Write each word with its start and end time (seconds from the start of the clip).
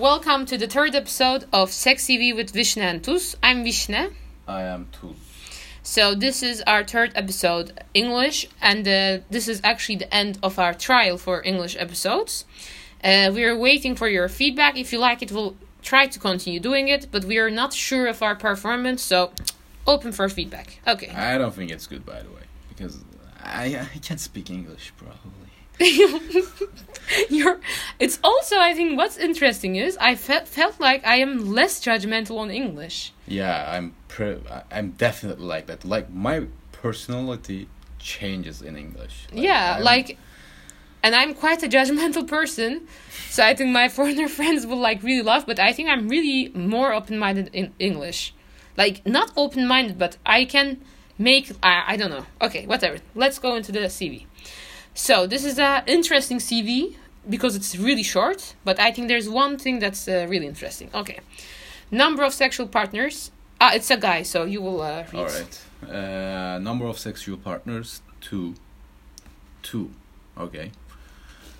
welcome 0.00 0.46
to 0.46 0.56
the 0.56 0.66
third 0.66 0.94
episode 0.94 1.44
of 1.52 1.70
Sex 1.70 2.06
TV 2.06 2.34
with 2.34 2.54
Vishne 2.54 2.80
and 2.80 3.04
Tuz. 3.04 3.36
I'm 3.42 3.62
Vishne. 3.62 4.14
I 4.48 4.62
am 4.62 4.88
too. 4.98 5.14
So 5.82 6.14
this 6.14 6.42
is 6.42 6.62
our 6.66 6.84
third 6.84 7.12
episode 7.14 7.78
English, 7.92 8.48
and 8.62 8.88
uh, 8.88 9.18
this 9.28 9.46
is 9.46 9.60
actually 9.62 9.96
the 9.96 10.12
end 10.14 10.38
of 10.42 10.58
our 10.58 10.72
trial 10.72 11.18
for 11.18 11.42
English 11.44 11.76
episodes. 11.78 12.46
Uh, 13.04 13.30
we 13.34 13.44
are 13.44 13.54
waiting 13.54 13.94
for 13.94 14.08
your 14.08 14.30
feedback. 14.30 14.78
If 14.78 14.90
you 14.90 14.98
like 14.98 15.20
it, 15.20 15.32
we'll 15.32 15.56
try 15.82 16.06
to 16.06 16.18
continue 16.18 16.60
doing 16.60 16.88
it, 16.88 17.08
but 17.10 17.26
we 17.26 17.36
are 17.36 17.50
not 17.50 17.74
sure 17.74 18.06
of 18.06 18.22
our 18.22 18.34
performance, 18.34 19.02
so 19.02 19.32
open 19.86 20.12
for 20.12 20.30
feedback. 20.30 20.80
Okay. 20.86 21.10
I 21.10 21.36
don't 21.36 21.52
think 21.52 21.70
it's 21.70 21.86
good, 21.86 22.06
by 22.06 22.22
the 22.22 22.30
way, 22.30 22.44
because 22.70 23.04
I 23.44 23.86
I 23.94 23.98
can't 23.98 24.20
speak 24.20 24.48
English 24.48 24.94
probably. 24.96 25.39
You're. 27.28 27.58
It's 27.98 28.20
also, 28.22 28.56
I 28.58 28.72
think, 28.74 28.96
what's 28.96 29.16
interesting 29.16 29.76
is 29.76 29.96
I 30.00 30.14
fe- 30.14 30.44
felt 30.44 30.78
like 30.78 31.04
I 31.04 31.16
am 31.16 31.52
less 31.52 31.80
judgmental 31.80 32.38
on 32.38 32.50
English. 32.50 33.12
Yeah, 33.26 33.68
I'm 33.76 33.94
pre- 34.08 34.38
I'm 34.70 34.90
definitely 34.92 35.44
like 35.46 35.66
that. 35.66 35.84
Like 35.84 36.10
my 36.10 36.46
personality 36.72 37.68
changes 37.98 38.62
in 38.62 38.76
English. 38.76 39.26
yeah, 39.32 39.74
I'm- 39.74 39.82
like, 39.82 40.18
and 41.02 41.14
I'm 41.16 41.34
quite 41.34 41.62
a 41.64 41.68
judgmental 41.68 42.26
person, 42.28 42.86
so 43.28 43.42
I 43.44 43.54
think 43.56 43.70
my 43.70 43.88
foreigner 43.88 44.28
friends 44.38 44.66
will 44.66 44.78
like 44.78 45.02
really 45.02 45.22
laugh. 45.22 45.46
But 45.46 45.58
I 45.58 45.72
think 45.72 45.88
I'm 45.88 46.08
really 46.08 46.50
more 46.54 46.92
open-minded 46.92 47.50
in 47.52 47.72
English, 47.80 48.34
like 48.76 49.04
not 49.04 49.32
open-minded, 49.36 49.98
but 49.98 50.16
I 50.24 50.44
can 50.44 50.80
make. 51.18 51.50
I 51.62 51.82
I 51.88 51.96
don't 51.96 52.10
know. 52.10 52.26
Okay, 52.40 52.66
whatever. 52.66 52.98
Let's 53.16 53.38
go 53.40 53.56
into 53.56 53.72
the 53.72 53.80
CV. 53.80 54.26
So 55.00 55.26
this 55.26 55.46
is 55.46 55.58
a 55.58 55.82
interesting 55.86 56.38
CV 56.38 56.94
because 57.28 57.56
it's 57.56 57.74
really 57.74 58.02
short, 58.02 58.54
but 58.64 58.78
I 58.78 58.90
think 58.92 59.08
there's 59.08 59.30
one 59.30 59.56
thing 59.56 59.78
that's 59.78 60.06
uh, 60.06 60.26
really 60.28 60.46
interesting. 60.46 60.90
Okay, 60.94 61.20
number 61.90 62.22
of 62.22 62.34
sexual 62.34 62.68
partners. 62.68 63.30
Ah, 63.62 63.72
it's 63.74 63.90
a 63.90 63.96
guy, 63.96 64.22
so 64.22 64.44
you 64.44 64.60
will 64.60 64.82
uh, 64.82 65.04
read. 65.10 65.20
All 65.20 65.24
right. 65.38 65.54
Uh, 65.90 66.58
number 66.58 66.84
of 66.84 66.98
sexual 66.98 67.38
partners 67.38 68.02
two. 68.20 68.54
Two. 69.62 69.90
Okay. 70.36 70.70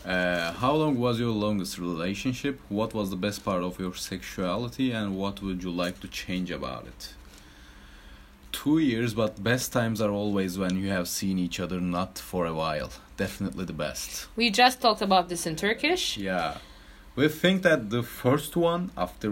Uh, 0.04 0.52
how 0.52 0.74
long 0.74 0.98
was 0.98 1.18
your 1.18 1.32
longest 1.32 1.78
relationship? 1.78 2.60
What 2.68 2.92
was 2.92 3.08
the 3.08 3.20
best 3.26 3.42
part 3.42 3.62
of 3.62 3.80
your 3.80 3.94
sexuality, 3.94 4.92
and 4.92 5.16
what 5.16 5.40
would 5.40 5.62
you 5.62 5.70
like 5.70 6.00
to 6.00 6.08
change 6.08 6.50
about 6.50 6.84
it? 6.86 7.14
Two 8.52 8.78
years, 8.78 9.14
but 9.14 9.42
best 9.42 9.72
times 9.72 9.98
are 10.02 10.10
always 10.10 10.58
when 10.58 10.76
you 10.76 10.90
have 10.90 11.08
seen 11.08 11.38
each 11.38 11.58
other 11.58 11.80
not 11.80 12.18
for 12.18 12.44
a 12.44 12.52
while. 12.52 12.90
Definitely 13.24 13.64
the 13.72 13.78
best. 13.86 14.08
We 14.40 14.46
just 14.62 14.76
talked 14.84 15.02
about 15.08 15.24
this 15.30 15.42
in 15.50 15.54
Turkish. 15.66 16.04
Yeah. 16.28 16.50
We 17.16 17.28
think 17.42 17.56
that 17.68 17.80
the 17.96 18.02
first 18.02 18.52
one, 18.70 18.82
after 18.96 19.28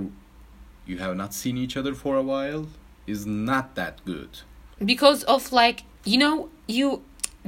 you 0.90 0.96
have 1.04 1.14
not 1.22 1.30
seen 1.42 1.56
each 1.64 1.76
other 1.80 1.94
for 1.94 2.12
a 2.16 2.22
while, 2.32 2.64
is 3.06 3.20
not 3.26 3.66
that 3.80 3.94
good. 4.12 4.30
because 4.94 5.20
of 5.34 5.42
like 5.62 5.78
you 6.12 6.18
know 6.24 6.34
you 6.78 6.86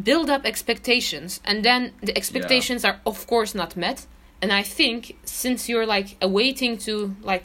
build 0.08 0.28
up 0.34 0.42
expectations 0.52 1.30
and 1.48 1.56
then 1.68 1.80
the 2.08 2.14
expectations 2.20 2.80
are 2.88 2.96
of 3.12 3.18
course 3.32 3.52
not 3.62 3.70
met 3.84 3.98
and 4.42 4.50
i 4.60 4.62
think 4.78 5.00
since 5.42 5.60
you're 5.70 5.88
like 5.96 6.08
awaiting 6.28 6.72
to 6.86 6.92
like 7.32 7.44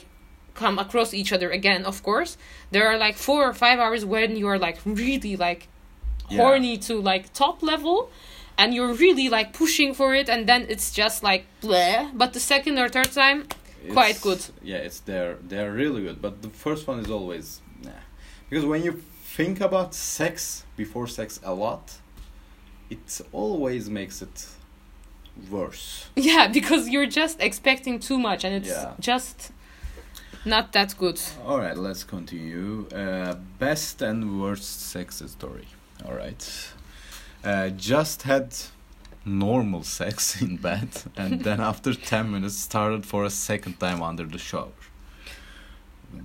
come 0.61 0.75
across 0.85 1.09
each 1.13 1.31
other 1.35 1.49
again 1.59 1.81
of 1.91 1.97
course 2.09 2.31
there 2.73 2.85
are 2.91 2.97
like 3.07 3.15
four 3.27 3.41
or 3.49 3.53
five 3.65 3.77
hours 3.83 4.01
when 4.13 4.29
you're 4.41 4.59
like 4.67 4.77
really 5.03 5.35
like 5.47 5.61
Yeah. 6.29 6.41
horny 6.41 6.75
to 6.89 6.93
like 7.11 7.23
top 7.43 7.57
level 7.73 7.97
and 8.57 8.73
you're 8.73 8.93
really 8.93 9.27
like 9.29 9.53
pushing 9.53 9.93
for 9.93 10.13
it 10.15 10.29
and 10.29 10.47
then 10.47 10.65
it's 10.69 10.91
just 10.91 11.23
like 11.23 11.45
bleh 11.61 12.09
but 12.17 12.33
the 12.33 12.39
second 12.39 12.77
or 12.79 12.89
third 12.89 13.11
time 13.11 13.45
Quite 13.91 14.19
good. 14.21 14.41
Yeah, 14.63 14.77
it's 14.87 14.99
they're 15.01 15.37
they're 15.47 15.71
really 15.71 16.01
good, 16.01 16.19
but 16.19 16.41
the 16.41 16.49
first 16.49 16.87
one 16.87 16.97
is 16.99 17.11
always 17.11 17.61
nah. 17.83 17.91
Because 18.49 18.65
when 18.65 18.83
you 18.83 18.93
think 19.37 19.61
about 19.61 19.93
sex 19.93 20.65
before 20.75 21.05
sex 21.05 21.39
a 21.43 21.53
lot, 21.53 21.99
it 22.89 23.21
always 23.31 23.87
makes 23.89 24.23
it 24.23 24.47
worse. 25.51 26.09
yeah 26.15 26.47
because 26.47 26.89
you're 26.89 27.05
just 27.21 27.39
expecting 27.41 27.99
too 27.99 28.17
much 28.17 28.43
and 28.43 28.55
it's 28.55 28.69
Yeah. 28.69 28.93
just 28.99 29.51
not 30.45 30.71
that 30.73 30.95
good 30.97 31.19
All 31.45 31.59
right, 31.59 31.77
let's 31.77 32.03
continue. 32.03 32.87
Uh, 32.91 33.35
best 33.59 34.01
and 34.01 34.41
worst 34.41 34.81
sex 34.91 35.21
story. 35.27 35.67
All 36.05 36.15
right. 36.15 36.43
Uh, 37.45 37.69
just 37.69 38.23
had 38.23 38.55
normal 39.23 39.83
sex 39.83 40.41
in 40.45 40.57
bed, 40.57 40.89
and 41.15 41.41
then 41.43 41.59
after 41.59 41.93
10 41.93 42.31
minutes 42.31 42.55
started 42.55 43.05
for 43.05 43.23
a 43.23 43.29
second 43.29 43.79
time 43.79 44.01
under 44.01 44.25
the 44.25 44.37
shower. 44.37 44.71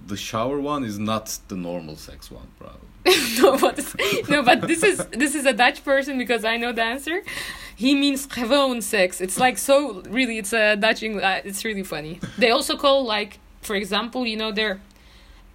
The 0.07 0.17
shower 0.17 0.61
one 0.61 0.85
is 0.85 0.99
not 0.99 1.39
the 1.49 1.57
normal 1.57 1.97
sex 1.97 2.31
one, 2.31 2.49
probably. 2.59 2.91
no, 3.41 3.57
but 3.59 3.95
no, 4.29 4.43
but 4.43 4.69
this 4.69 4.83
is 4.83 4.99
this 5.07 5.35
is 5.35 5.47
a 5.47 5.55
Dutch 5.55 5.83
person 5.85 6.19
because 6.19 6.45
I 6.45 6.59
know 6.59 6.71
the 6.73 6.83
answer. 6.83 7.23
He 7.75 7.95
means 7.95 8.27
gewoon 8.27 8.83
sex. 8.83 9.21
It's 9.23 9.39
like 9.39 9.57
so 9.57 10.03
really. 10.03 10.37
It's 10.37 10.53
a 10.53 10.77
Dutch 10.77 11.03
English. 11.03 11.25
Uh, 11.25 11.41
it's 11.45 11.65
really 11.65 11.83
funny. 11.83 12.21
They 12.37 12.51
also 12.51 12.77
call 12.77 13.05
like, 13.05 13.39
for 13.63 13.75
example, 13.75 14.27
you 14.27 14.37
know, 14.37 14.53
they're. 14.53 14.81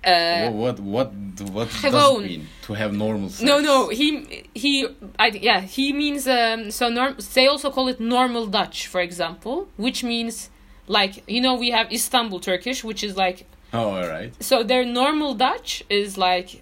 Uh, 0.06 0.52
what 0.52 0.80
what 0.80 1.10
what 1.56 1.70
does 1.82 2.18
it 2.18 2.24
mean 2.30 2.48
to 2.62 2.74
have 2.74 2.94
normal 2.94 3.30
sex? 3.30 3.42
no, 3.42 3.60
no, 3.60 3.90
he 3.90 4.08
he, 4.54 4.88
I 5.18 5.28
yeah, 5.50 5.62
he 5.62 5.86
means 5.94 6.28
um. 6.28 6.70
So 6.72 6.90
norm. 6.90 7.16
They 7.34 7.48
also 7.48 7.72
call 7.72 7.88
it 7.94 8.00
normal 8.00 8.46
Dutch, 8.58 8.88
for 8.88 9.02
example, 9.02 9.56
which 9.86 10.04
means 10.04 10.50
like 10.88 11.14
you 11.28 11.42
know 11.42 11.56
we 11.56 11.72
have 11.72 11.92
Istanbul 11.92 12.40
Turkish, 12.40 12.84
which 12.84 13.04
is 13.04 13.14
like 13.18 13.46
Oh, 13.74 13.90
all 13.98 14.08
right. 14.08 14.32
so 14.40 14.64
their 14.64 14.86
normal 14.86 15.34
Dutch 15.34 15.84
is 15.90 16.18
like, 16.18 16.62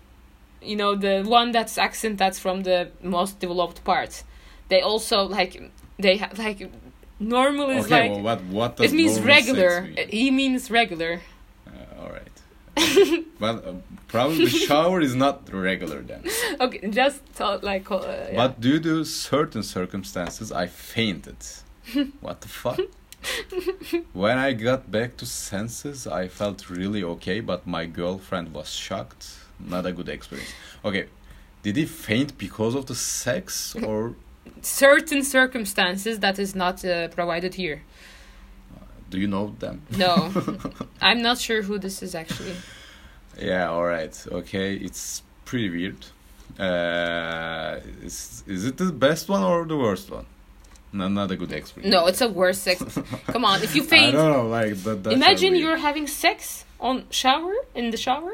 you 0.61 0.75
know, 0.75 0.95
the 0.95 1.15
one 1.39 1.51
that's 1.51 1.77
accent 1.77 2.17
that's 2.17 2.39
from 2.39 2.63
the 2.63 2.89
most 3.03 3.39
developed 3.39 3.83
part. 3.83 4.23
They 4.69 4.81
also 4.81 5.17
like 5.37 5.53
they 5.99 6.15
have 6.17 6.39
like 6.39 6.71
normal 7.19 7.69
is 7.69 7.85
Okay, 7.85 8.01
like 8.01 8.11
well, 8.11 8.21
what 8.21 8.39
what 8.45 8.77
does 8.77 8.91
it 8.91 8.95
means 8.95 9.19
regular. 9.19 9.81
mean? 9.81 10.07
He 10.09 10.31
means 10.31 10.71
regular. 10.71 11.21
Uh, 11.67 12.01
all 12.01 12.09
right. 12.09 12.32
well, 13.39 13.61
uh, 13.65 13.73
probably 14.07 14.45
the 14.45 14.49
shower 14.49 15.01
is 15.01 15.15
not 15.15 15.51
regular 15.51 16.01
then. 16.01 16.23
Okay, 16.59 16.87
just 16.89 17.21
tell, 17.35 17.59
like 17.61 17.89
uh, 17.91 17.99
yeah. 18.01 18.35
But 18.35 18.61
due 18.61 18.79
to 18.79 19.03
certain 19.05 19.63
circumstances, 19.63 20.51
I 20.51 20.67
fainted. 20.67 21.37
what 22.21 22.41
the 22.41 22.47
fuck? 22.47 22.79
when 24.13 24.37
I 24.37 24.53
got 24.53 24.91
back 24.91 25.17
to 25.17 25.25
senses, 25.25 26.07
I 26.07 26.27
felt 26.27 26.69
really 26.69 27.03
okay, 27.03 27.39
but 27.39 27.65
my 27.65 27.85
girlfriend 27.85 28.53
was 28.53 28.69
shocked. 28.71 29.37
Not 29.59 29.85
a 29.85 29.91
good 29.91 30.09
experience. 30.09 30.53
Okay, 30.83 31.05
did 31.61 31.77
he 31.77 31.85
faint 31.85 32.37
because 32.37 32.75
of 32.75 32.85
the 32.85 32.95
sex 32.95 33.75
or 33.75 34.15
certain 34.61 35.23
circumstances 35.23 36.19
that 36.19 36.39
is 36.39 36.55
not 36.55 36.83
uh, 36.85 37.07
provided 37.09 37.55
here. 37.55 37.81
Do 39.13 39.19
you 39.19 39.27
know 39.27 39.45
them? 39.59 39.75
No, 40.05 40.13
I'm 41.01 41.21
not 41.21 41.37
sure 41.37 41.61
who 41.61 41.77
this 41.77 42.01
is 42.01 42.15
actually. 42.15 42.55
Yeah, 43.39 43.69
all 43.69 43.85
right. 43.85 44.15
Okay, 44.39 44.69
it's 44.87 45.21
pretty 45.45 45.69
weird. 45.69 46.01
Uh, 46.59 47.79
is, 48.01 48.43
is 48.47 48.65
it 48.65 48.77
the 48.77 48.91
best 48.91 49.29
one 49.29 49.43
or 49.43 49.65
the 49.65 49.77
worst 49.77 50.09
one? 50.11 50.25
No, 50.91 51.07
not 51.07 51.29
a 51.31 51.35
good 51.35 51.51
experience. 51.51 51.91
No, 51.93 52.05
it's 52.07 52.21
a 52.21 52.27
worse 52.27 52.59
sex. 52.59 52.79
Come 53.27 53.45
on, 53.45 53.61
if 53.63 53.75
you 53.75 53.83
I 53.89 53.93
faint, 53.95 54.13
don't 54.13 54.31
know, 54.31 54.47
like 54.47 54.75
that. 54.83 55.11
imagine 55.11 55.55
you're 55.55 55.77
having 55.89 56.07
sex 56.07 56.65
on 56.79 57.05
shower 57.09 57.53
in 57.75 57.91
the 57.91 57.97
shower, 57.97 58.33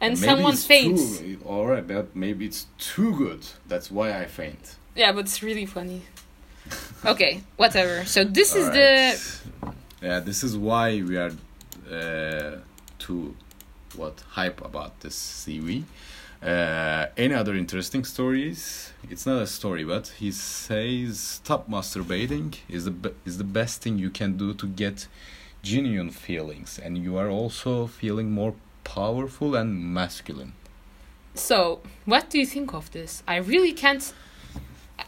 and 0.00 0.14
Maybe 0.14 0.26
someone 0.26 0.54
it's 0.54 0.64
faints. 0.66 1.18
Too, 1.18 1.38
all 1.44 1.66
right, 1.66 1.86
but 1.86 2.14
maybe 2.16 2.44
it's 2.46 2.66
too 2.78 3.10
good. 3.16 3.42
That's 3.68 3.90
why 3.90 4.18
I 4.22 4.24
faint. 4.26 4.76
Yeah, 4.94 5.12
but 5.12 5.24
it's 5.26 5.42
really 5.42 5.66
funny. 5.66 6.00
Okay, 7.04 7.42
whatever. 7.56 8.04
So 8.06 8.24
this 8.24 8.54
is 8.54 8.66
All 8.66 8.72
the 8.72 8.88
right. 9.62 9.63
Yeah, 10.04 10.20
this 10.20 10.44
is 10.44 10.54
why 10.54 11.00
we 11.00 11.16
are 11.16 11.32
uh, 11.90 12.58
what 13.96 14.22
hype 14.32 14.62
about 14.62 15.00
this 15.00 15.16
CV. 15.16 15.84
Uh, 16.42 17.06
any 17.16 17.32
other 17.32 17.54
interesting 17.54 18.04
stories? 18.04 18.92
It's 19.08 19.24
not 19.24 19.40
a 19.40 19.46
story, 19.46 19.82
but 19.82 20.08
he 20.18 20.30
says 20.30 21.18
stop 21.18 21.70
masturbating 21.70 22.54
is 22.68 22.84
the 22.84 22.90
be- 22.90 23.14
is 23.24 23.38
the 23.38 23.44
best 23.60 23.80
thing 23.80 23.98
you 23.98 24.10
can 24.10 24.36
do 24.36 24.52
to 24.52 24.66
get 24.66 25.08
genuine 25.62 26.10
feelings, 26.10 26.78
and 26.78 26.98
you 26.98 27.16
are 27.16 27.30
also 27.30 27.86
feeling 27.86 28.30
more 28.30 28.54
powerful 28.84 29.54
and 29.54 29.94
masculine. 29.94 30.52
So, 31.34 31.80
what 32.04 32.28
do 32.28 32.38
you 32.38 32.46
think 32.46 32.74
of 32.74 32.90
this? 32.90 33.22
I 33.26 33.36
really 33.36 33.72
can't. 33.72 34.12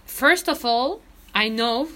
First 0.07 0.49
of 0.49 0.65
all, 0.65 1.03
I 1.35 1.51
know, 1.51 1.89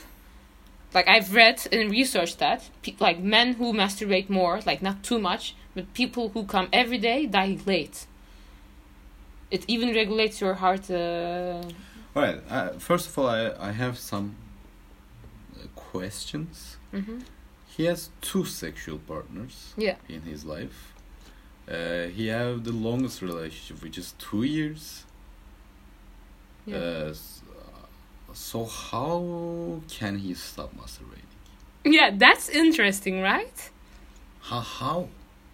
like 0.94 1.08
I've 1.08 1.34
read 1.34 1.66
and 1.72 1.90
researched 1.90 2.38
that, 2.38 2.68
pe- 2.82 2.96
like 2.98 3.18
men 3.20 3.54
who 3.54 3.72
masturbate 3.72 4.28
more, 4.30 4.60
like 4.66 4.82
not 4.82 5.02
too 5.02 5.18
much, 5.18 5.54
but 5.74 5.92
people 5.94 6.30
who 6.30 6.44
come 6.44 6.68
every 6.72 6.98
day 6.98 7.26
die 7.26 7.58
late. 7.66 8.06
It 9.50 9.64
even 9.68 9.94
regulates 9.94 10.40
your 10.40 10.54
heart. 10.54 10.90
Uh, 10.90 11.62
All 12.14 12.22
right. 12.22 12.40
Uh, 12.48 12.70
first 12.78 13.06
of 13.08 13.18
all, 13.18 13.28
I 13.28 13.50
I 13.68 13.72
have 13.72 13.98
some 13.98 14.34
uh, 15.56 15.66
questions. 15.92 16.76
mhm. 16.92 17.22
he 17.76 17.86
has 17.86 18.10
two 18.20 18.44
sexual 18.44 18.98
partners 18.98 19.74
Yeah. 19.76 19.96
in 20.08 20.22
his 20.22 20.44
life. 20.44 20.92
Uh, 21.68 22.08
he 22.16 22.26
have 22.28 22.64
the 22.64 22.72
longest 22.72 23.22
relationship, 23.22 23.82
which 23.82 23.96
is 23.98 24.12
two 24.18 24.42
years. 24.42 25.04
Yeah. 26.66 26.76
Uh, 26.76 27.14
so 28.32 28.64
how 28.64 29.80
can 29.88 30.18
he 30.18 30.34
stop 30.34 30.74
masturbating? 30.76 31.24
Yeah, 31.84 32.10
that's 32.14 32.48
interesting, 32.48 33.20
right? 33.20 33.70
How 34.40 34.60
how? 34.60 35.08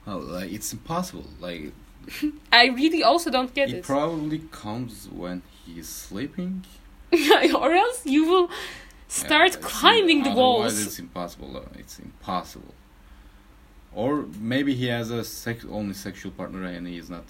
How 0.04 0.18
like 0.18 0.52
it's 0.52 0.72
impossible. 0.72 1.26
Like 1.40 1.72
I 2.52 2.66
really 2.68 3.02
also 3.02 3.30
don't 3.30 3.52
get 3.54 3.68
it 3.70 3.76
it. 3.76 3.84
probably 3.84 4.40
comes 4.50 5.08
when 5.08 5.42
he's 5.64 5.88
sleeping. 5.88 6.64
or 7.54 7.72
else 7.72 8.04
you 8.04 8.24
will 8.28 8.50
start 9.08 9.52
Yeah, 9.54 9.60
climbing 9.62 10.22
the 10.24 10.30
walls. 10.30 10.84
It's 10.86 10.98
impossible. 10.98 11.56
uh, 11.56 11.78
It's 11.78 11.98
impossible. 11.98 12.74
Or 13.94 14.26
maybe 14.40 14.74
he 14.74 14.86
has 14.86 15.10
a 15.10 15.24
sex 15.24 15.64
only 15.70 15.94
sexual 15.94 16.32
partner 16.32 16.64
and 16.64 16.86
he 16.86 16.98
is 16.98 17.08
not 17.08 17.24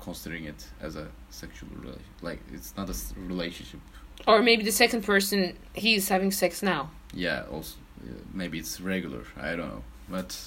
considering 0.00 0.44
it 0.44 0.66
as 0.80 0.96
a 0.96 1.08
sexual 1.30 1.68
relation. 1.76 2.02
Like 2.22 2.40
it's 2.52 2.74
not 2.76 2.88
a 2.90 2.94
relationship. 3.16 3.80
Or 4.26 4.42
maybe 4.42 4.62
the 4.62 4.72
second 4.72 5.02
person 5.04 5.56
he's 5.74 6.08
having 6.08 6.30
sex 6.30 6.62
now. 6.62 6.90
Yeah. 7.14 7.44
Also, 7.50 7.76
maybe 8.32 8.58
it's 8.58 8.80
regular. 8.80 9.24
I 9.36 9.50
don't 9.56 9.68
know. 9.68 9.84
But 10.08 10.38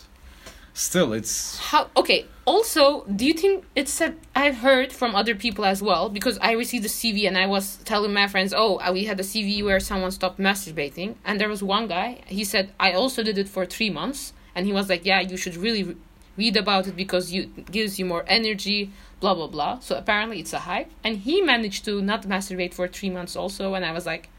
still, 0.73 1.13
it's 1.13 1.57
How? 1.59 1.89
Okay. 1.95 2.25
Also, 2.45 3.05
do 3.05 3.25
you 3.25 3.33
think 3.33 3.65
it's 3.75 3.91
said? 3.93 4.17
I've 4.35 4.57
heard 4.57 4.91
from 4.91 5.15
other 5.15 5.35
people 5.35 5.63
as 5.65 5.81
well 5.81 6.09
because 6.09 6.37
I 6.41 6.51
received 6.53 6.85
a 6.85 6.89
CV 6.89 7.27
and 7.27 7.37
I 7.37 7.45
was 7.45 7.77
telling 7.85 8.13
my 8.13 8.27
friends, 8.27 8.53
"Oh, 8.55 8.77
uh, 8.77 8.91
we 8.91 9.05
had 9.05 9.19
a 9.19 9.23
CV 9.23 9.63
where 9.63 9.79
someone 9.79 10.11
stopped 10.11 10.39
masturbating," 10.39 11.15
and 11.23 11.39
there 11.39 11.49
was 11.49 11.61
one 11.63 11.87
guy. 11.87 12.21
He 12.27 12.43
said, 12.43 12.71
"I 12.79 12.93
also 12.93 13.23
did 13.23 13.37
it 13.37 13.47
for 13.47 13.65
three 13.65 13.89
months," 13.89 14.33
and 14.55 14.65
he 14.65 14.73
was 14.73 14.89
like, 14.89 15.05
"Yeah, 15.05 15.21
you 15.21 15.37
should 15.37 15.55
really 15.55 15.83
re- 15.83 15.95
read 16.37 16.57
about 16.57 16.87
it 16.87 16.95
because 16.95 17.31
you 17.31 17.51
it 17.57 17.71
gives 17.71 17.99
you 17.99 18.05
more 18.05 18.23
energy." 18.27 18.91
Blah 19.21 19.35
blah 19.35 19.47
blah. 19.47 19.79
So 19.79 19.95
apparently 19.95 20.39
it's 20.41 20.51
a 20.51 20.59
hype, 20.59 20.91
and 21.03 21.17
he 21.19 21.41
managed 21.41 21.85
to 21.85 22.01
not 22.01 22.23
masturbate 22.23 22.73
for 22.73 22.87
three 22.87 23.09
months 23.09 23.35
also. 23.37 23.73
And 23.75 23.85
I 23.85 23.93
was 23.93 24.05
like, 24.05 24.29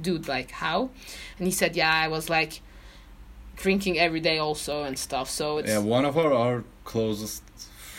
"Dude, 0.00 0.28
like 0.28 0.52
how?" 0.52 0.90
And 1.38 1.46
he 1.48 1.52
said, 1.52 1.74
"Yeah, 1.74 1.92
I 1.92 2.08
was 2.08 2.30
like." 2.30 2.62
drinking 3.56 3.98
every 3.98 4.20
day 4.20 4.38
also 4.38 4.84
and 4.84 4.98
stuff 4.98 5.28
so 5.28 5.58
it's 5.58 5.68
yeah. 5.68 5.76
One 5.76 6.06
of 6.06 6.16
our 6.16 6.32
our 6.32 6.64
closest 6.84 7.42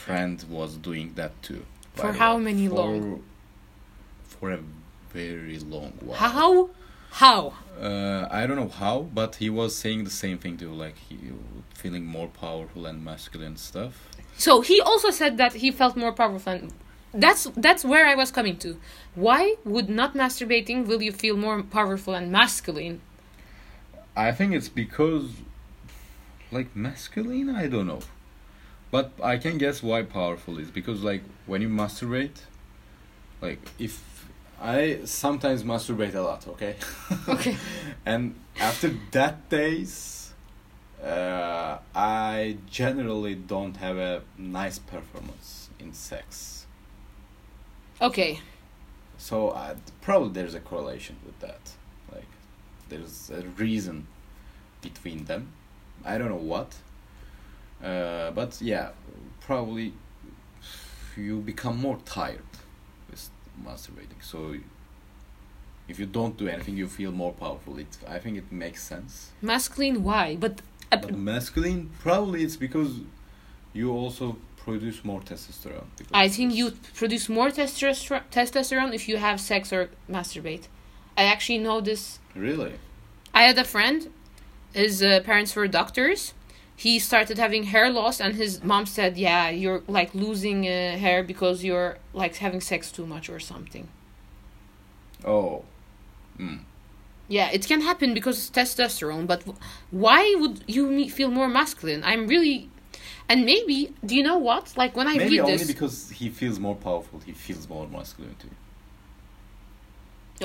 friend 0.02 0.44
was 0.50 0.76
doing 0.78 1.14
that 1.16 1.34
too. 1.44 1.64
For 1.94 2.14
how 2.14 2.38
way. 2.38 2.44
many 2.44 2.68
for, 2.68 2.76
long? 2.76 3.24
For 4.24 4.52
a 4.52 4.60
very 5.14 5.60
long 5.60 5.94
while. 6.02 6.18
How? 6.18 6.70
How? 7.12 7.54
Uh, 7.80 8.28
I 8.32 8.48
don't 8.48 8.56
know 8.56 8.70
how, 8.70 9.02
but 9.14 9.36
he 9.36 9.50
was 9.50 9.76
saying 9.76 10.06
the 10.06 10.10
same 10.10 10.38
thing 10.38 10.58
too, 10.58 10.72
like 10.72 10.98
he 10.98 11.18
feeling 11.74 12.06
more 12.06 12.28
powerful 12.28 12.86
and 12.86 13.04
masculine 13.04 13.58
stuff. 13.58 14.10
So 14.42 14.62
he 14.62 14.82
also 14.82 15.12
said 15.12 15.38
that 15.38 15.54
he 15.54 15.70
felt 15.70 15.96
more 15.96 16.12
powerful. 16.12 16.54
And 16.54 16.74
that's 17.14 17.44
that's 17.56 17.86
where 17.86 18.08
I 18.08 18.16
was 18.16 18.32
coming 18.32 18.58
to. 18.58 18.80
Why 19.14 19.56
would 19.64 19.88
not 19.88 20.16
masturbating 20.16 20.88
will 20.88 21.04
you 21.04 21.12
feel 21.12 21.38
more 21.38 21.62
powerful 21.62 22.16
and 22.16 22.32
masculine? 22.32 23.02
I 24.16 24.32
think 24.32 24.54
it's 24.56 24.68
because, 24.68 25.30
like 26.52 26.76
masculine, 26.76 27.50
I 27.52 27.68
don't 27.68 27.86
know, 27.86 28.02
but 28.90 29.12
I 29.24 29.38
can 29.38 29.60
guess 29.60 29.84
why 29.84 30.02
powerful 30.02 30.58
is 30.58 30.72
because 30.72 31.04
like 31.04 31.22
when 31.46 31.62
you 31.62 31.70
masturbate, 31.70 32.40
like 33.42 33.60
if 33.78 34.26
I 34.60 35.02
sometimes 35.06 35.62
masturbate 35.64 36.16
a 36.16 36.22
lot, 36.22 36.48
okay, 36.48 36.76
Okay. 37.28 37.56
and 38.08 38.34
after 38.60 38.90
that 39.12 39.50
days, 39.50 40.21
uh, 41.04 41.80
I 41.96 42.58
generally 42.70 43.36
don't 43.36 43.78
have 43.78 43.98
a 43.98 44.22
nice 44.38 44.80
performance 44.80 45.70
in 45.80 45.94
sex. 45.94 46.68
Okay. 48.02 48.40
So 49.18 49.50
uh, 49.50 49.76
probably 50.02 50.30
there's 50.30 50.56
a 50.56 50.60
correlation 50.60 51.18
with 51.26 51.40
that. 51.40 51.60
Like 52.12 52.28
there's 52.90 53.30
a 53.30 53.42
reason 53.58 54.08
between 54.82 55.26
them. 55.26 55.54
I 56.04 56.18
don't 56.18 56.30
know 56.30 56.36
what. 56.36 56.76
Uh, 57.84 58.32
but 58.32 58.62
yeah, 58.62 58.90
probably 59.40 59.94
you 61.18 61.40
become 61.40 61.78
more 61.78 61.98
tired 62.06 62.52
with 63.10 63.30
masturbating. 63.64 64.22
So 64.22 64.56
if 65.88 66.00
you 66.00 66.06
don't 66.06 66.38
do 66.38 66.48
anything, 66.48 66.78
you 66.78 66.88
feel 66.88 67.12
more 67.12 67.34
powerful. 67.34 67.78
It 67.78 67.98
I 68.08 68.20
think 68.20 68.38
it 68.38 68.52
makes 68.52 68.84
sense. 68.84 69.32
Masculine 69.42 70.04
why? 70.04 70.36
But 70.36 70.62
But 70.92 71.16
masculine, 71.16 71.90
probably 72.00 72.44
it's 72.44 72.58
because 72.58 73.00
you 73.74 73.92
also 73.92 74.38
produce 74.58 75.04
more 75.04 75.22
testosterone. 75.22 75.86
I 76.14 76.28
think 76.28 76.54
you 76.54 76.72
produce 76.94 77.30
more 77.30 77.50
testosterone 77.50 78.24
testosterone 78.32 78.94
if 78.94 79.08
you 79.08 79.18
have 79.18 79.40
sex 79.40 79.72
or 79.72 79.90
masturbate. 80.10 80.68
I 81.18 81.24
actually 81.24 81.60
know 81.60 81.82
this 81.82 82.20
really. 82.36 82.74
I 83.34 83.44
had 83.44 83.58
a 83.58 83.64
friend, 83.64 84.10
his 84.74 85.02
uh, 85.02 85.22
parents 85.24 85.56
were 85.56 85.68
doctors. 85.68 86.34
He 86.76 87.00
started 87.00 87.38
having 87.38 87.66
hair 87.66 87.90
loss, 87.90 88.20
and 88.20 88.36
his 88.36 88.64
mom 88.64 88.86
said, 88.86 89.18
"Yeah, 89.18 89.50
you're 89.50 89.84
like 89.88 90.16
losing 90.16 90.68
uh, 90.68 90.98
hair 90.98 91.24
because 91.24 91.64
you're 91.64 91.98
like 92.14 92.36
having 92.38 92.62
sex 92.62 92.92
too 92.92 93.06
much 93.06 93.30
or 93.30 93.40
something." 93.40 93.88
Oh. 95.24 95.64
Mm. 96.40 96.62
Yeah, 97.32 97.50
it 97.50 97.66
can 97.66 97.80
happen 97.80 98.14
because 98.14 98.38
it's 98.38 98.50
testosterone, 98.58 99.26
but 99.26 99.42
why 99.90 100.36
would 100.38 100.66
you 100.68 101.08
feel 101.10 101.32
more 101.32 101.48
masculine? 101.48 102.04
I'm 102.04 102.28
really, 102.28 102.70
and 103.30 103.46
maybe 103.46 103.94
do 104.06 104.14
you 104.18 104.22
know 104.22 104.38
what? 104.38 104.76
Like 104.76 104.98
when 104.98 105.08
I 105.08 105.14
Maybe 105.18 105.40
read 105.40 105.50
only 105.52 105.64
because 105.64 106.10
he 106.10 106.28
feels 106.30 106.60
more 106.60 106.76
powerful. 106.76 107.22
He 107.26 107.32
feels 107.32 107.70
more 107.70 107.88
masculine 107.88 108.36
too. 108.44 108.50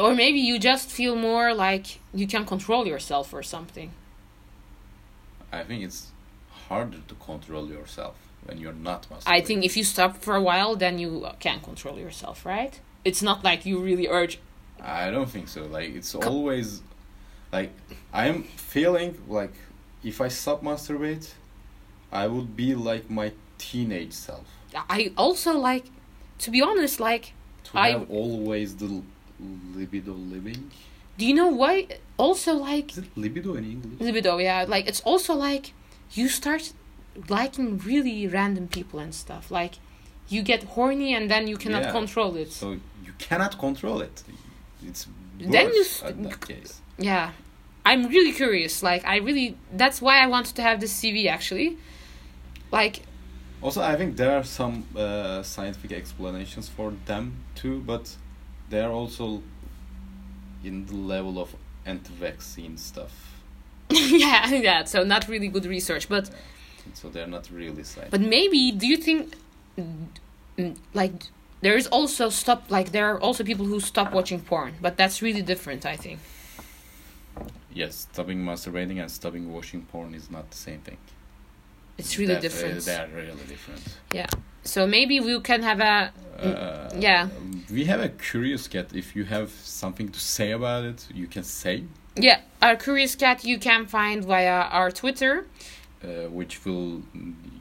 or 0.00 0.14
maybe 0.14 0.38
you 0.38 0.60
just 0.60 0.88
feel 0.90 1.16
more 1.16 1.52
like 1.54 1.86
you 2.14 2.26
can 2.28 2.44
control 2.44 2.86
yourself 2.86 3.34
or 3.34 3.42
something. 3.42 3.90
I 5.52 5.64
think 5.64 5.82
it's 5.82 6.12
harder 6.68 7.00
to 7.08 7.14
control 7.16 7.68
yourself 7.68 8.14
when 8.44 8.58
you're 8.58 8.80
not 8.90 9.10
masculine 9.10 9.40
I 9.40 9.44
think 9.44 9.64
if 9.64 9.76
you 9.76 9.82
stop 9.82 10.18
for 10.18 10.36
a 10.36 10.42
while, 10.50 10.76
then 10.76 11.00
you 11.00 11.26
can 11.40 11.58
control 11.60 11.98
yourself, 11.98 12.46
right? 12.46 12.78
It's 13.04 13.22
not 13.22 13.42
like 13.42 13.66
you 13.66 13.80
really 13.80 14.06
urge 14.06 14.38
I 14.82 15.10
don't 15.10 15.28
think 15.28 15.48
so. 15.48 15.64
Like 15.64 15.94
it's 15.94 16.14
always 16.14 16.82
like 17.52 17.70
I 18.12 18.26
am 18.26 18.42
feeling 18.44 19.16
like 19.28 19.54
if 20.04 20.20
I 20.20 20.28
stop 20.28 20.62
masturbate, 20.62 21.32
I 22.12 22.26
would 22.26 22.56
be 22.56 22.74
like 22.74 23.10
my 23.10 23.32
teenage 23.58 24.12
self. 24.12 24.46
I 24.90 25.12
also 25.16 25.56
like, 25.58 25.86
to 26.40 26.50
be 26.50 26.60
honest, 26.62 27.00
like, 27.00 27.32
To 27.64 27.78
I- 27.78 27.90
have 27.92 28.10
always 28.10 28.76
the 28.76 29.02
libido 29.74 30.12
living. 30.12 30.70
do 31.18 31.26
you 31.26 31.34
know 31.34 31.48
why? 31.48 31.88
Also, 32.18 32.52
like, 32.54 32.92
Is 32.92 32.98
it 32.98 33.16
libido 33.16 33.54
in 33.54 33.64
English? 33.64 34.00
libido, 34.00 34.38
yeah, 34.38 34.64
like, 34.68 34.86
it's 34.86 35.00
also 35.00 35.34
like 35.34 35.72
you 36.12 36.28
start 36.28 36.72
liking 37.28 37.78
really 37.78 38.26
random 38.26 38.68
people 38.68 39.00
and 39.00 39.14
stuff. 39.14 39.50
Like, 39.50 39.74
you 40.28 40.42
get 40.42 40.62
horny 40.64 41.14
and 41.14 41.30
then 41.30 41.46
you 41.48 41.56
cannot 41.56 41.84
Yeah. 41.84 41.92
control 41.92 42.36
it. 42.36 42.52
So 42.52 42.72
you 43.04 43.12
cannot 43.18 43.58
control 43.58 44.00
it. 44.02 44.22
It's 44.84 45.06
Then 45.38 45.68
you 45.74 45.84
st- 45.84 46.10
at 46.10 46.22
that 46.22 46.40
case. 46.46 46.80
yeah. 46.98 47.32
I'm 47.84 48.08
really 48.08 48.32
curious. 48.32 48.82
Like, 48.82 49.04
I 49.06 49.18
really, 49.18 49.56
that's 49.72 50.02
why 50.02 50.18
I 50.18 50.26
wanted 50.26 50.56
to 50.56 50.62
have 50.62 50.80
this 50.80 50.92
CV 50.92 51.28
actually. 51.28 51.78
Like, 52.72 53.02
Also, 53.62 53.80
I 53.80 53.94
think 53.96 54.16
there 54.16 54.36
are 54.36 54.42
some 54.44 54.84
uh, 54.96 55.42
scientific 55.42 55.92
explanations 55.92 56.68
for 56.68 56.92
them 57.06 57.44
too, 57.54 57.80
but 57.86 58.16
they 58.70 58.80
are 58.80 58.90
also 58.90 59.42
in 60.64 60.86
the 60.86 60.94
level 60.96 61.38
of 61.38 61.54
anti-vaccine 61.84 62.76
stuff. 62.76 63.12
yeah, 63.90 64.50
yeah, 64.52 64.84
so 64.84 65.04
not 65.04 65.28
really 65.28 65.46
good 65.48 65.64
research. 65.66 66.08
But 66.08 66.28
So 66.94 67.08
they're 67.08 67.28
not 67.28 67.48
really 67.52 67.84
scientific. 67.84 68.10
But 68.10 68.20
maybe 68.20 68.72
do 68.72 68.86
you 68.86 68.96
think 68.96 69.34
mm, 69.78 70.76
like 70.92 71.12
there 71.60 71.76
is 71.76 71.86
also 71.88 72.28
stop 72.30 72.70
like 72.70 72.92
there 72.92 73.06
are 73.12 73.20
also 73.20 73.44
people 73.44 73.66
who 73.66 73.80
stop 73.80 74.12
watching 74.12 74.40
porn, 74.40 74.74
but 74.80 74.96
that's 74.96 75.22
really 75.22 75.42
different, 75.42 75.84
I 75.86 75.96
think. 75.96 76.20
yes, 77.72 78.06
stopping 78.12 78.38
masturbating 78.44 79.00
and 79.00 79.10
stopping 79.10 79.52
watching 79.52 79.82
porn 79.82 80.14
is 80.14 80.30
not 80.30 80.50
the 80.50 80.56
same 80.56 80.80
thing. 80.80 80.98
It's 81.98 82.18
really 82.18 82.34
That- 82.34 82.38
uh, 82.44 82.48
different. 82.48 82.84
They 82.84 82.94
are 82.96 83.08
really 83.14 83.44
different. 83.48 83.82
Yeah. 84.12 84.26
So 84.64 84.86
maybe 84.86 85.20
we 85.20 85.40
can 85.40 85.62
have 85.62 85.80
a 85.80 86.12
Uh, 86.36 86.90
yeah. 86.98 87.28
We 87.70 87.86
have 87.86 88.00
a 88.00 88.10
curious 88.10 88.68
cat. 88.68 88.86
If 88.94 89.16
you 89.16 89.24
have 89.24 89.48
something 89.64 90.08
to 90.10 90.20
say 90.20 90.52
about 90.52 90.84
it, 90.84 91.06
you 91.14 91.26
can 91.26 91.44
say, 91.44 91.84
yeah, 92.14 92.40
our 92.60 92.76
curious 92.76 93.14
cat 93.16 93.42
you 93.44 93.58
can 93.58 93.86
find 93.86 94.22
via 94.24 94.68
our 94.78 94.90
Twitter. 94.90 95.46
uh, 96.04 96.28
which 96.38 96.64
will 96.66 97.02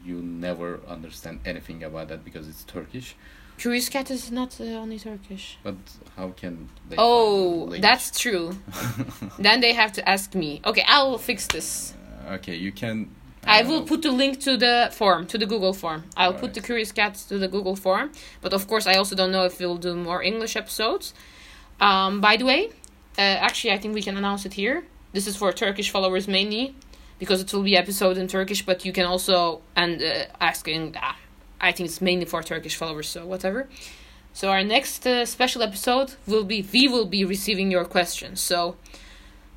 you 0.06 0.22
never 0.22 0.80
understand 0.96 1.40
anything 1.46 1.84
about 1.84 2.08
that 2.10 2.22
because 2.26 2.50
it's 2.50 2.64
Turkish. 2.66 3.16
Curious 3.58 3.88
cat 3.90 4.12
is 4.12 4.32
not 4.32 4.60
uh, 4.60 4.64
only 4.64 5.00
Turkish. 5.00 5.58
But 5.64 5.76
how 6.18 6.30
can 6.30 6.70
they? 6.90 6.96
Oh, 6.98 7.70
find 7.70 7.84
that's 7.84 8.20
true. 8.20 8.58
then 9.40 9.62
they 9.62 9.74
have 9.74 9.94
to 9.94 10.08
ask 10.08 10.36
me. 10.36 10.62
Okay, 10.66 10.84
I'll 10.88 11.18
fix 11.18 11.48
this. 11.48 11.94
okay, 12.32 12.56
you 12.56 12.72
can. 12.72 13.10
I 13.48 13.62
uh, 13.62 13.70
will 13.70 13.84
put 13.84 14.02
the 14.02 14.12
link 14.12 14.40
to 14.42 14.58
the 14.58 14.90
form, 14.92 15.26
to 15.28 15.38
the 15.38 15.46
Google 15.46 15.74
form. 15.74 16.04
I'll 16.18 16.34
put 16.34 16.42
Alright. 16.42 16.54
the 16.56 16.62
Curious 16.62 16.92
Cats 16.92 17.26
to 17.26 17.38
the 17.38 17.48
Google 17.48 17.76
form. 17.76 18.12
But 18.42 18.54
of 18.54 18.68
course, 18.68 18.88
I 18.88 18.96
also 18.96 19.16
don't 19.16 19.32
know 19.32 19.46
if 19.46 19.60
we'll 19.60 19.78
do 19.78 19.96
more 19.96 20.22
English 20.22 20.56
episodes. 20.56 21.14
Um, 21.80 22.22
by 22.22 22.38
the 22.38 22.46
way, 22.46 22.70
uh, 23.18 23.22
actually, 23.22 23.72
I 23.74 23.78
think 23.78 23.94
we 23.94 24.02
can 24.02 24.18
announce 24.18 24.46
it 24.46 24.54
here. 24.54 24.84
This 25.14 25.28
is 25.28 25.38
for 25.38 25.54
Turkish 25.54 25.92
followers 25.92 26.28
mainly, 26.28 26.76
because 27.20 27.40
it 27.42 27.54
will 27.54 27.64
be 27.64 27.78
episode 27.78 28.18
in 28.18 28.28
Turkish. 28.28 28.66
But 28.66 28.84
you 28.84 28.92
can 28.92 29.06
also 29.06 29.62
and 29.76 30.02
uh, 30.02 30.26
asking. 30.42 30.96
ah, 30.98 31.16
I 31.66 31.72
think 31.72 31.90
it's 31.90 32.02
mainly 32.02 32.26
for 32.26 32.44
Turkish 32.44 32.76
followers, 32.76 33.10
so 33.10 33.26
whatever. 33.26 33.68
So 34.34 34.50
our 34.50 34.64
next 34.64 35.08
uh, 35.08 35.26
special 35.26 35.62
episode 35.64 36.16
will 36.28 36.44
be 36.44 36.66
we 36.74 36.88
will 36.88 37.06
be 37.06 37.24
receiving 37.26 37.72
your 37.72 37.86
questions. 37.86 38.42
So 38.42 38.76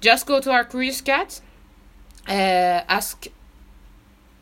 just 0.01 0.27
go 0.27 0.41
to 0.41 0.51
our 0.51 0.65
Curious 0.65 1.01
Cat, 1.01 1.41
uh, 2.29 2.83
ask 2.89 3.27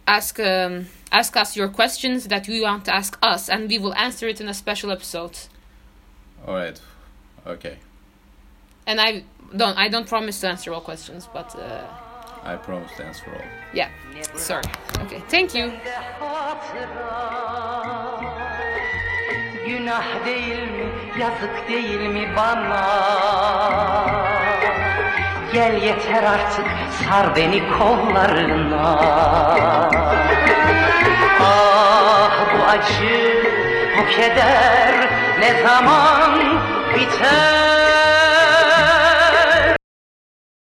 ask 0.07 0.39
um, 0.39 0.87
ask 1.11 1.37
us 1.37 1.57
your 1.57 1.69
questions 1.69 2.29
that 2.29 2.47
you 2.49 2.63
want 2.63 2.85
to 2.85 2.95
ask 2.95 3.19
us, 3.23 3.49
and 3.49 3.69
we 3.69 3.79
will 3.79 3.95
answer 3.95 4.29
it 4.29 4.41
in 4.41 4.49
a 4.49 4.55
special 4.55 4.91
episode. 4.91 5.39
All 6.47 6.55
right. 6.55 6.81
Okay. 7.47 7.79
And 8.87 9.01
I 9.01 9.25
don't 9.57 9.77
I 9.79 9.89
don't 9.89 10.07
promise 10.07 10.41
to 10.41 10.49
answer 10.49 10.73
all 10.73 10.81
questions, 10.81 11.29
but 11.33 11.55
uh, 11.57 11.87
I 12.47 12.57
promise 12.57 12.93
to 12.97 13.05
answer 13.05 13.31
all. 13.31 13.43
yeah, 13.75 13.89
sorry. 14.37 14.63
Okay, 15.05 15.21
thank 15.29 15.55
you. 15.55 15.71
Günah 19.67 20.25
değil 20.27 20.63
mi, 20.71 20.87
yazık 21.21 21.69
değil 21.69 22.01
mi 22.01 22.29
bana? 22.37 22.87
Gel 25.53 25.83
yeter 25.83 26.23
artık, 26.23 26.67
sar 27.05 27.37
beni 27.37 27.63
kollarına. 27.79 28.99
Ah 31.41 32.31
bu 32.55 32.65
acı, 32.65 33.43
bu 33.99 34.07
keder 34.17 35.09
ne 35.41 35.63
zaman 35.63 36.41
biter? 36.95 37.96